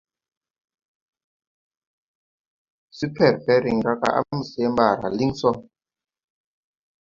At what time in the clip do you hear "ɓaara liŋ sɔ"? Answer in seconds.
4.77-5.49